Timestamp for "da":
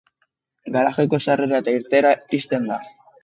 2.73-2.81